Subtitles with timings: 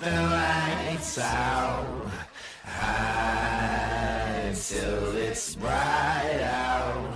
[0.00, 1.84] the lights out
[4.48, 7.14] until it's bright out.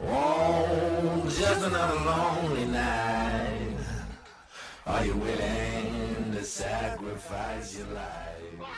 [0.00, 3.76] Oh, just another lonely night.
[4.86, 8.68] Are you willing to sacrifice your life?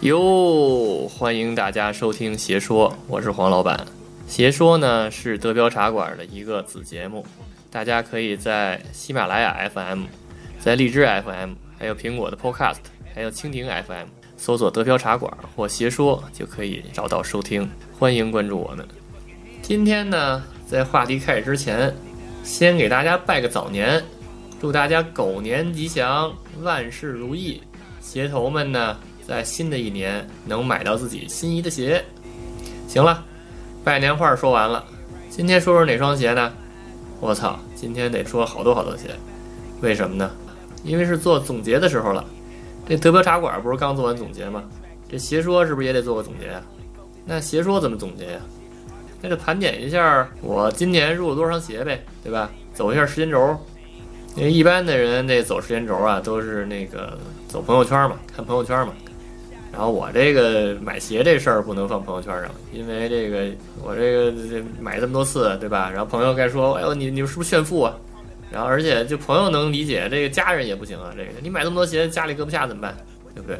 [0.00, 3.86] 哟，欢迎大家收听邪说，我是黄老板。
[4.26, 7.26] 邪说呢是德标茶馆的一个子节目，
[7.70, 10.04] 大家可以在喜马拉雅 FM、
[10.58, 12.76] 在荔枝 FM、还有苹果的 Podcast、
[13.12, 17.68] 还有蜻蜓 FM 搜索“德标茶馆”或“邪说”就可以找到收听。
[17.98, 18.86] 欢迎关注我们。
[19.62, 21.92] 今天呢，在话题开始之前，
[22.44, 24.00] 先给大家拜个早年，
[24.60, 27.60] 祝大家狗年吉祥，万事如意。
[28.00, 32.04] 鞋头们呢，在新的一年能买到自己心仪的鞋。
[32.86, 33.24] 行了，
[33.82, 34.84] 拜年话说完了，
[35.28, 36.52] 今天说说哪双鞋呢？
[37.18, 39.08] 我操，今天得说好多好多鞋，
[39.80, 40.30] 为什么呢？
[40.82, 42.24] 因为是做总结的时候了。
[42.86, 44.64] 这德标茶馆不是刚做完总结吗？
[45.08, 46.62] 这邪说是不是也得做个总结啊？
[47.24, 48.40] 那邪说怎么总结呀？
[49.20, 52.50] 那就盘点一下我今年入了多少双鞋呗，对吧？
[52.74, 53.56] 走一下时间轴。
[54.34, 58.92] 因为一般的人那走时间轴啊，都是那个走朋友圈嘛，看朋友圈嘛。
[59.70, 63.50] 然后我这个买鞋这事儿不能放朋友圈上，因为这个
[63.82, 65.88] 我这个这买这么多次，对吧？
[65.90, 67.94] 然后朋友该说，哎呦，你你们是不是炫富啊？
[68.52, 71.12] 然后而且就朋友能理解，这个家人也不行啊。
[71.16, 72.94] 这个你买这么多鞋，家里搁不下怎么办？
[73.34, 73.56] 对不对？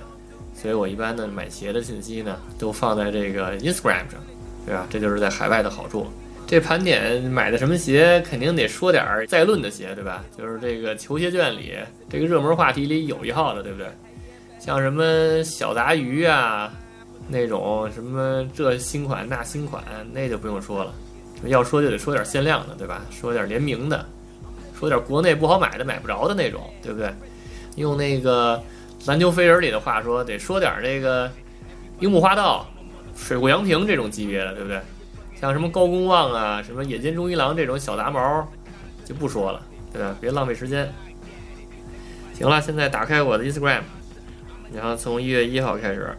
[0.55, 4.21] 所以我一般呢买鞋的信息呢，都放在这个 Instagram 上，
[4.67, 4.87] 对吧？
[4.91, 6.07] 这就是在海外的好处。
[6.47, 10.23] 这盘点买的什么鞋，肯定得说点儿再论的鞋，对吧？
[10.37, 11.75] 就是这个球鞋卷里
[12.11, 13.87] 这个热门话题里有一号的，对不对？
[14.61, 16.71] 像什么小杂鱼啊，
[17.29, 20.93] 那种什么这新款那新款，那就不用说了。
[21.47, 23.03] 要说就得说点限量的，对吧？
[23.11, 24.07] 说点联名的，
[24.83, 27.09] 说点国内不好买的、买不着的那种，对不对？
[27.77, 28.61] 用那个
[29.07, 31.31] 篮球飞人里的话说，得说点这个
[32.01, 32.67] 樱木花道、
[33.17, 34.81] 水户洋平这种级别的，对不对？
[35.41, 38.45] 像什么高公望啊、什么野间忠一郎这种小杂毛，
[39.05, 39.63] 就不说了，
[39.93, 40.17] 对吧？
[40.21, 40.93] 别浪费时间。
[42.35, 43.83] 行了，现在打开我的 Instagram。
[44.75, 46.13] 然后从一月一号开始，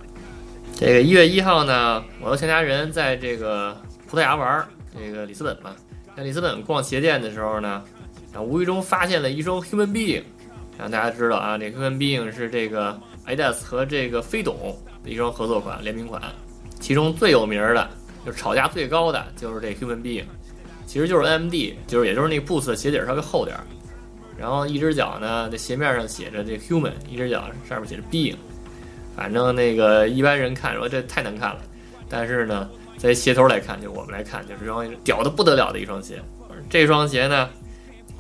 [0.73, 3.75] 这个一月一号呢，我和全家人在这个
[4.09, 4.65] 葡萄牙玩，
[4.97, 5.75] 这个里斯本嘛，
[6.15, 7.83] 在里斯本逛鞋店的时候呢，
[8.33, 10.23] 然后无意中发现了一双 Human Being，
[10.77, 16.21] 让大家知道啊，这 Human Being 是这个 Adidas 和这个飞董的一双合作款联名款，
[16.79, 17.89] 其中最有名的，
[18.25, 20.25] 就是炒价最高的就是这 Human Being，
[20.87, 23.63] 其实就是 NMD，就是也就是那 Boost 的鞋底稍微厚点儿。
[24.35, 28.35] 然后一只脚呢，这鞋面上写着这 human，一只脚上面写着 being，
[29.15, 31.61] 反正那个一般人看说这太难看了，
[32.09, 32.67] 但是呢，
[32.97, 36.19] 在鞋头来看，就我们来看，就是双屌的不得了的一双鞋。
[36.67, 37.47] 这双鞋呢，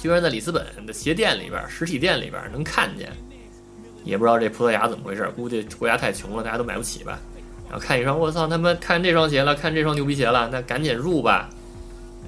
[0.03, 3.09] 居然在里斯本的鞋店里边，实体店里边能看见，
[4.03, 7.17] 也不知道这葡萄牙怎么回事，估计国家太穷了，大家都买不起吧。
[7.69, 11.49] 然后看一双，我操，他妈看这双鞋了，看这双牛皮鞋了，那赶紧入吧。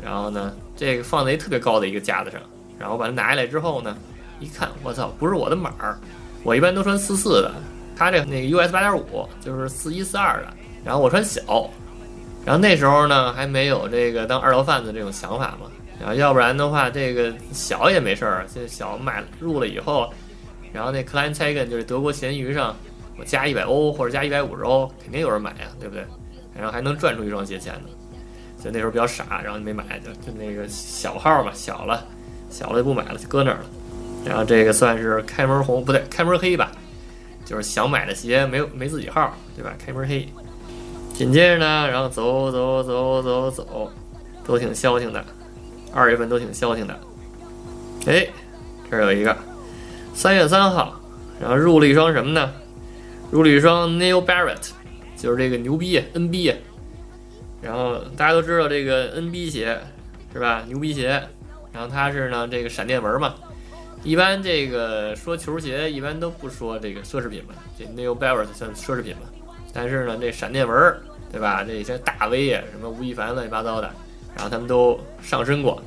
[0.02, 2.40] 然后呢，这个放在一特别高的一个架子上。
[2.80, 3.98] 然后把它拿下来之后呢，
[4.40, 6.00] 一看，我操，不是我的码儿，
[6.44, 7.52] 我一般都穿四四的，
[7.94, 10.48] 他这那个 US 八点五就是四一四二的，
[10.86, 11.70] 然后我穿小，
[12.46, 15.70] 然后那时候呢还没有这个当二道贩子这种想法嘛，
[16.00, 20.12] 然后要不然的话这个小也没事儿，这小买入了以后，
[20.74, 22.76] 然后那 Kleinanzeigen 就是德国闲鱼上，
[23.18, 26.06] 我加一百欧或者加一百五十欧，肯定有人买呀，对不对？
[26.56, 27.90] 然后还能赚出一双鞋钱呢，
[28.64, 32.06] 就那时候比较傻，然后就没买，就就那个小号嘛，小了。
[32.48, 33.66] 小了就不买了，就搁那儿了。
[34.24, 36.72] 然后这个算是开门红，不对，开门黑吧，
[37.44, 39.74] 就是想买的鞋没有没自己号，对吧？
[39.84, 40.26] 开门黑。
[41.14, 43.92] 紧接着呢，然后走走走走走，
[44.46, 45.26] 都挺消停的。
[45.96, 47.00] 二月份都挺消停的。
[48.06, 48.28] 哎，
[48.92, 49.36] 这儿有一个，
[50.14, 51.00] 三月三号，
[51.40, 52.52] 然后入了一双什么呢？
[53.32, 54.72] 入了一双 Neil Barrett，
[55.18, 56.56] 就是这个牛逼 NB。
[57.62, 59.80] 然后大家都知道这个 NB 鞋
[60.32, 60.64] 是吧？
[60.68, 61.24] 牛逼鞋。
[61.74, 63.36] 然后它是呢，这个闪电纹嘛，
[64.04, 69.24] 一般这个说球鞋一般都不说这个奢侈品嘛，这 Neil Barrett 算奢侈品嘛。
[69.74, 70.96] 但是呢，这闪电纹，
[71.32, 71.66] 对吧？
[71.66, 73.92] 这些大 V 啊，什么吴亦凡乱七八糟的，
[74.36, 75.82] 然后他们都上身过，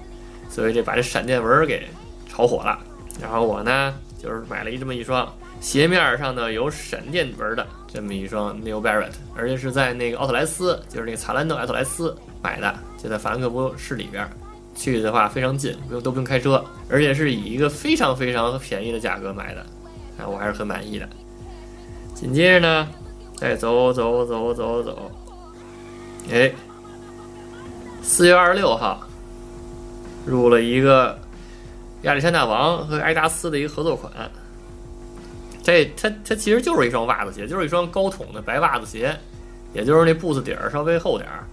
[0.48, 1.86] 所以这把这闪电纹给
[2.28, 2.78] 炒火了。
[3.20, 5.30] 然后我呢，就是买了一这么一双
[5.60, 14.28] 鞋面上呢有闪电纹的这么一双 New Balance，而且是在那个奥特莱斯，就是那个查兰德奥特莱斯买的，就在法兰克福市里边。
[14.76, 19.60] 去的话非常近，不用都不用开车，而且是以一个非常非常便宜的价格买的，
[20.16, 21.08] 啊，我还是很满意的。
[22.14, 22.88] 紧接着呢，
[23.34, 25.10] 再走走走走走，
[26.30, 26.52] 哎，
[28.08, 28.99] 四月二十六号
[30.25, 31.16] 入了一个
[32.02, 34.10] 亚历山大王和埃达斯的一个合作款，
[35.62, 39.14] 这它它其实就是一双袜子鞋，就是一双高筒的白袜子鞋，
[39.75, 41.44] 也就是那布子底儿稍微厚点儿。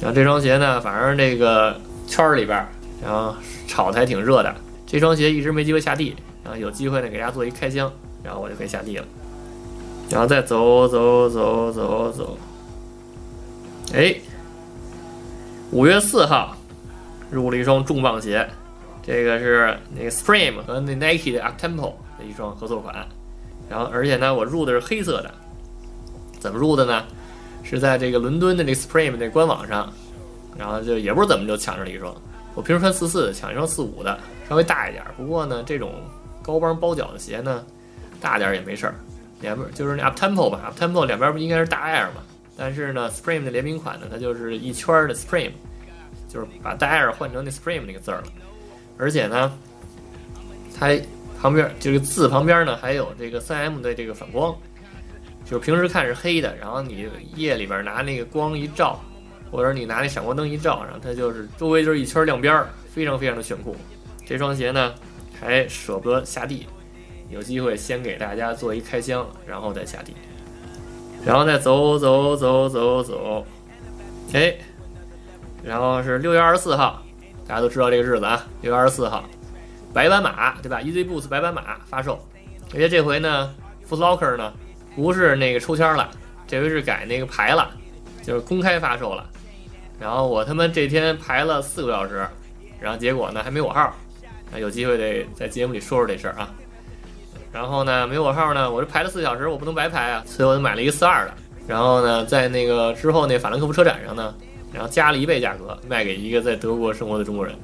[0.00, 1.76] 然后这双鞋呢，反正这个
[2.06, 2.64] 圈儿里边，
[3.02, 3.34] 然后
[3.66, 4.54] 炒的还挺热的。
[4.86, 6.14] 这双鞋一直没机会下地，
[6.44, 7.92] 然后有机会呢给大家做一开箱，
[8.22, 9.04] 然后我就可以下地了。
[10.08, 12.38] 然后再走走走走走，
[13.92, 14.14] 哎，
[15.72, 16.56] 五月四号
[17.30, 18.48] 入了一双重磅鞋，
[19.02, 23.06] 这个是那个 Supreme 和那 Nike 的 Uptempo 的一双合作款。
[23.68, 25.30] 然后而且呢，我入的是黑色的，
[26.38, 27.02] 怎么入的呢？
[27.64, 29.92] 是在这个伦敦的这 Supreme 那官网上，
[30.56, 32.14] 然后就也不知道怎么就抢着了一双。
[32.54, 34.16] 我平时穿四四的，抢一双四五的，
[34.48, 35.04] 稍微大一点。
[35.16, 35.92] 不过呢，这种
[36.44, 37.64] 高帮包脚的鞋呢，
[38.20, 38.94] 大点也没事儿。
[39.40, 42.22] 两边就是那 Uptempo 吧，Uptempo 两边不应该是大 Air 嘛？
[42.56, 45.52] 但是呢，Supreme 的联名款呢，它就是一圈的 Supreme，
[46.28, 48.24] 就是把大 Air 换成那 Supreme 那个字儿了。
[48.98, 49.52] 而且呢，
[50.74, 50.96] 它
[51.38, 54.56] 旁边这个字旁边呢还有这个 3M 的这个反光，
[55.44, 58.98] 就是平时看是黑的，然后你夜里边拿那个光一照，
[59.50, 63.76] 或者你拿那闪光灯一照，然后它就是周围就是一圈亮边儿，非常非常的炫酷。
[64.24, 64.94] 这双鞋呢
[65.38, 66.66] 还舍不得下地。
[67.28, 70.14] 有机会先给大家做一开箱，然后再下地，
[71.26, 73.44] 然后再走走走走走，
[74.32, 74.56] 哎，
[75.64, 77.02] 然后是六月二十四号，
[77.48, 79.24] 大家都知道这个日子啊，六月二十四号，
[79.92, 82.24] 白斑马对吧？Easy Boost 白斑马发售，
[82.72, 83.52] 而且这回呢
[83.90, 84.52] ，Foot Locker 呢
[84.94, 86.08] 不是那个抽签了，
[86.46, 87.72] 这回是改那个排了，
[88.22, 89.28] 就是公开发售了。
[89.98, 92.24] 然后我他妈这天排了四个小时，
[92.78, 96.54] 然后结果呢还没我号，啊，有机会得在节目里说说这事儿啊。
[97.56, 101.32] 然后呢，没我号呢，我这排了四小时，我不能白排啊，所以我就买了一个四二的。
[101.66, 104.34] 然后呢，在那个之后那法兰克福车展上呢，
[104.74, 107.56] 然后加了一倍价格卖给一个在德国生活的中国人。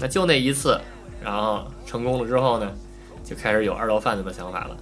[0.00, 0.80] 那就那一次，
[1.22, 2.72] 然后成功了之后呢，
[3.22, 4.74] 就开始有二道贩子的想法了。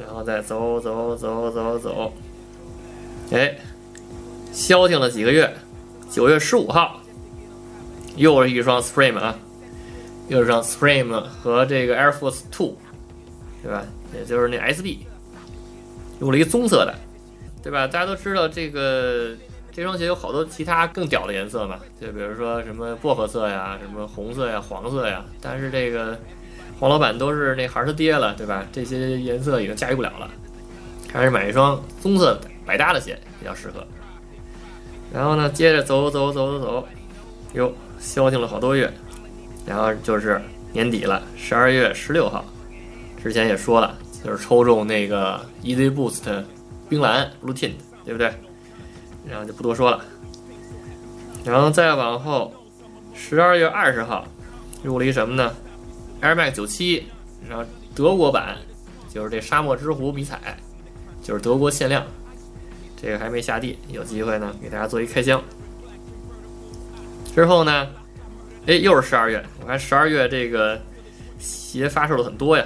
[0.00, 2.12] 然后再走走走走走，
[3.32, 3.54] 哎，
[4.50, 5.54] 消停了几个月，
[6.10, 6.98] 九月十五号，
[8.16, 9.36] 又是一双 Supreme 啊，
[10.28, 12.78] 又是双 Supreme 和这个 Air Force Two。
[13.64, 13.82] 对吧？
[14.14, 14.98] 也就是那 SB，
[16.20, 16.94] 用了一个棕色的，
[17.62, 17.86] 对吧？
[17.86, 19.30] 大家都知道这个
[19.72, 25.24] 这双鞋有好多其他更屌的颜色嘛，就比如说什么薄荷色呀、什么红色呀、黄色呀。
[25.40, 26.18] 但是这个
[26.78, 28.66] 黄老板都是那孩儿他爹了，对吧？
[28.70, 30.30] 这些颜色已经驾驭不了了，
[31.10, 33.82] 还是买一双棕色百搭的鞋比较适合。
[35.10, 36.88] 然后呢，接着走走走走走，
[37.54, 38.92] 哟，消停了好多月，
[39.64, 40.38] 然后就是
[40.70, 42.44] 年底了，十二月十六号。
[43.24, 46.44] 之前也说了，就是抽中那个 Easy Boost
[46.90, 47.72] 冰蓝 Routine，
[48.04, 48.30] 对不对？
[49.26, 50.04] 然后就不多说了。
[51.42, 52.52] 然后再往后，
[53.14, 54.26] 十二月二十号
[54.82, 55.54] 入了一什么呢
[56.20, 57.06] ？Air Max 九七，
[57.48, 58.58] 然后德国版，
[59.08, 60.58] 就是这沙漠之狐迷彩，
[61.22, 62.04] 就是德国限量。
[63.00, 65.42] 这个还没下地，有机会呢给大家做一开箱。
[67.34, 67.88] 之后呢，
[68.66, 70.78] 哎，又是十二月，我看十二月这个
[71.38, 72.64] 鞋发售的很多呀。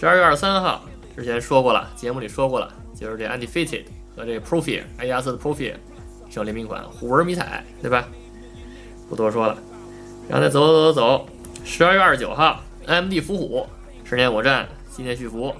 [0.00, 0.82] 十二月二十三号，
[1.14, 3.84] 之前说过了，节目里说过了，就是这 Undefeated
[4.16, 5.74] 和这 Profile，阿迪达斯的 Profile
[6.30, 8.08] 这联名款虎纹迷彩，对吧？
[9.10, 9.58] 不多说了，
[10.26, 11.28] 然后再走走走走，
[11.66, 13.66] 十二月二十九号，AMD 伏虎
[14.02, 15.54] 十年我战纪念续服，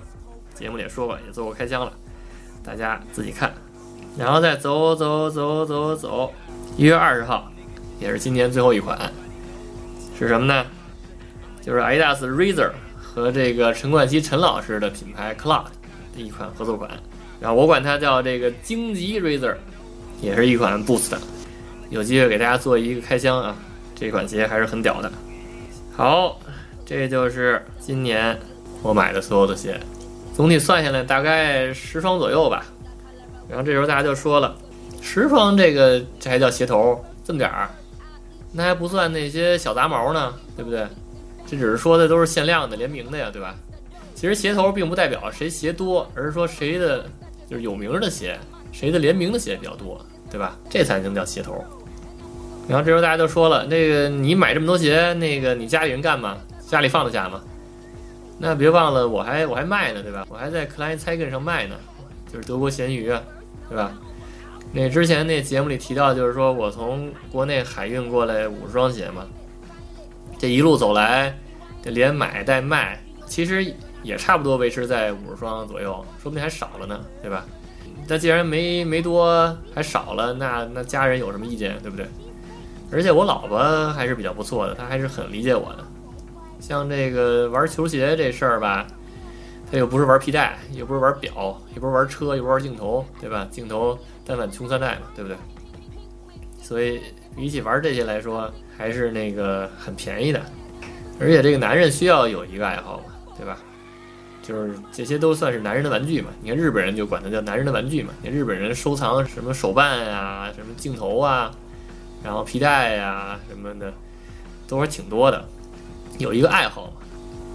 [0.55, 1.93] 节目里也说过，也做过开箱了，
[2.65, 3.53] 大家自己看。
[4.17, 6.33] 然后再走走走走走，
[6.79, 7.53] 一月二十号，
[8.00, 9.12] 也是今年最后一款，
[10.19, 10.65] 是什么呢？
[11.61, 12.71] 就是阿迪达斯 Razor。
[13.12, 15.64] 和这个陈冠希陈老师的品牌 Cloud
[16.14, 16.88] 的一款合作款，
[17.40, 19.57] 然后我管它叫这个荆棘 Razor，
[20.21, 21.19] 也是一款 Boost，
[21.88, 23.57] 有机会给大家做一个开箱啊，
[23.97, 25.11] 这款鞋还是很屌的。
[25.93, 26.38] 好，
[26.87, 28.38] 这就是今年
[28.81, 29.81] 我买的所有的鞋，
[30.33, 32.64] 总体算下来大概十双左右吧。
[33.49, 34.57] 然后这时候大家就说了，
[35.02, 37.69] 十双这个这还叫鞋头这么点儿，
[38.52, 40.87] 那还不算那些小杂毛呢，对不对？
[41.47, 43.55] 这只是说的都是限量的、联名的呀，对吧？
[44.15, 47.07] 其实鞋头并不代表谁鞋多，而是说谁的
[47.49, 48.39] 就是有名的鞋，
[48.71, 50.57] 谁的联名的鞋比较多，对吧？
[50.69, 51.65] 这才能叫鞋头。
[52.69, 56.37] 然后这时候大家都说了，那个你买这么多鞋，那个你家里人干嘛？
[56.69, 57.41] 家里放得下吗？
[58.39, 60.27] 那别忘了，我还我还卖呢，对吧？
[60.29, 61.75] 我还在 Klein z e i g e 上卖呢，
[62.33, 63.23] 就是德国咸鱼啊，
[63.69, 63.93] 对吧？
[64.73, 69.27] 那之前那节目里提到，就是说我从国内海运过来五十双鞋嘛。
[70.41, 71.39] 这一路走来，
[71.83, 77.45] 这连买带卖，其实也差不多维持在五十双左右，说不定还少了呢，对吧？
[78.09, 82.09] 那既然没没多，还少了，那那家人有什么意见，对不对？
[82.91, 85.85] 而且我老婆还是比较不错的，她还是很理解我的。
[86.59, 88.87] 像这个玩球鞋这事儿吧，
[89.71, 93.47] 他又不是玩皮带，又不是玩表，又不是玩车，又不是玩镜头，对吧？
[93.51, 95.37] 镜头单反穷三代嘛，对不对？
[96.63, 97.01] 所以
[97.37, 100.41] 比起玩这些来说，还是那个很便宜的。
[101.19, 103.59] 而且这个男人需要有一个爱好嘛，对吧？
[104.43, 106.31] 就是这些都算是男人的玩具嘛。
[106.41, 108.11] 你看日本人就管它叫男人的玩具嘛。
[108.23, 111.51] 你看日本人收藏什么手办啊，什么镜头啊，
[112.25, 113.93] 然后皮带呀什么的，
[114.67, 115.45] 都是挺多的。
[116.19, 116.93] 有一个爱好嘛。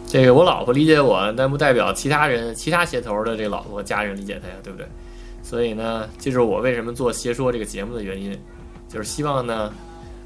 [0.08, 4.88] 这个我老婆理解我，但不代表其他人、其他鞋头的这老婆家人理解他呀，对不对？
[5.42, 8.40] 所以呢，这就是我为什么做鞋说这个节目的原因，
[8.90, 9.72] 就是希望呢，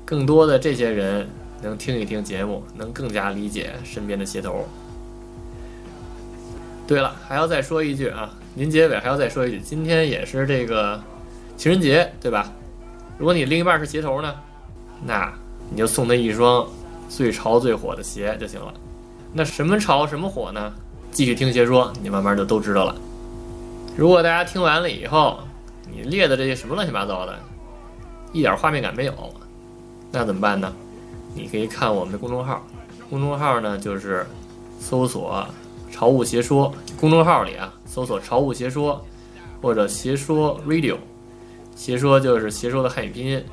[0.05, 1.27] 更多的这些人
[1.61, 4.67] 能听一听节目，能更加理解身边的鞋头。
[6.87, 10.99] 对了，还要再说一句啊，临结尾还要再说一句，今天也是这个
[11.55, 12.51] 情人节，对吧？
[13.17, 14.33] 如果你另一半是鞋头呢，
[15.05, 15.31] 那
[15.69, 16.67] 你就送他一双
[17.07, 18.73] 最潮最火的鞋就行了。
[19.31, 20.73] 那什么潮什么火呢？
[21.11, 22.95] 继续听鞋说，你慢慢就都知道了。
[23.95, 25.39] 如果大家听完了以后，
[25.91, 27.37] 你列的这些什么乱七八糟的，
[28.31, 29.13] 一点画面感没有，
[30.11, 30.73] 那怎么办呢？
[31.35, 32.65] 你可以看我们的公众号，
[33.09, 34.25] 公众号呢就是
[34.79, 35.45] 搜索
[35.91, 39.03] “潮物邪说”，公众号里啊搜索“潮物邪说”
[39.61, 40.97] 或者“邪说 Radio”，
[41.75, 43.43] 邪说就是邪说的汉语拼音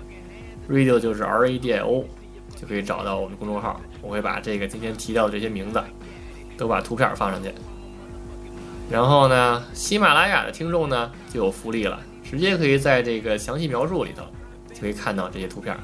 [0.68, 2.04] ，Radio 就是 R A D I O，
[2.54, 3.80] 就可以找到我们公众号。
[4.02, 5.82] 我会把这个今天提到的这些名字，
[6.56, 7.50] 都把图片放上去。
[8.88, 14.22] 然后呢，喜马拉雅的听众呢就有福利了，直接可以在这个详细描述里头
[14.76, 15.74] 就可以看到这些图片，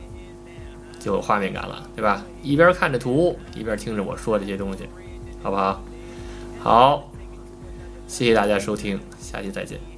[1.00, 2.22] 就有画面感了，对吧？
[2.42, 4.87] 一边看着图，一边听着我说这些东西，
[5.42, 5.82] 好不好？
[6.61, 7.11] 好，
[8.06, 9.91] 谢谢大家收听，下期再见。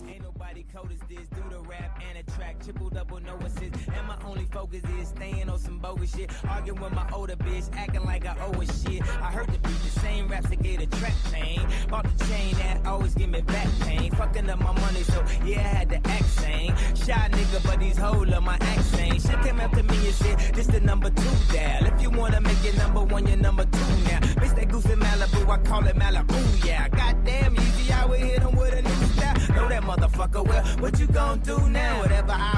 [4.54, 6.30] Focus is staying on some bogus shit.
[6.48, 9.02] Arguing with my older bitch, acting like I owe a shit.
[9.20, 11.60] I heard the beat, the same raps that gave a track pain.
[11.88, 14.12] Bought the chain that always give me back pain.
[14.12, 16.72] Fucking up my money, so yeah, I had to act sane.
[16.94, 19.20] Shy nigga, but these hoes love my accent.
[19.22, 21.86] Shit came to me and said, this the number two dial.
[21.86, 24.20] If you wanna make it number one, you're number two now.
[24.40, 26.88] Bitch, that in Malibu, I call it Malibu, yeah.
[26.88, 29.56] Goddamn, easy, I would hit him with a new style.
[29.56, 30.64] Know that motherfucker well.
[30.78, 32.00] What you gon' do now?
[32.00, 32.53] Whatever I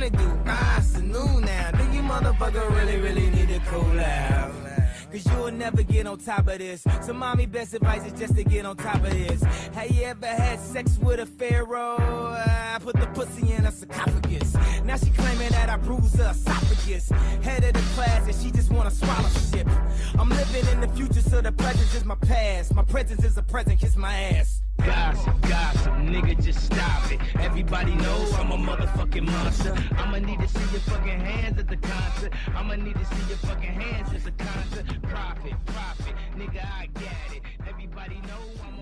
[0.00, 1.70] Gonna do, ah, it's new now.
[1.72, 4.50] Do you motherfucker really, really need to cool out?
[5.12, 6.86] Cause you'll never get on top of this.
[7.02, 9.42] So mommy best advice is just to get on top of this.
[9.74, 11.98] Have you ever had sex with a pharaoh?
[11.98, 14.54] I put the pussy in a sarcophagus.
[14.84, 17.10] Now she claiming that I bruised her esophagus.
[17.42, 19.66] Head of the class and she just wanna swallow shit.
[20.18, 22.74] I'm living in the future so the present is my past.
[22.74, 24.59] My presence is a present, kiss my ass.
[24.84, 27.20] Gossip, gossip, nigga, just stop it.
[27.38, 29.74] Everybody knows I'm a motherfucking monster.
[29.96, 32.32] I'ma need to see your fucking hands at the concert.
[32.54, 34.86] I'ma need to see your fucking hands at the concert.
[35.02, 37.42] Profit, profit, nigga, I get it.
[37.68, 38.80] Everybody know I'm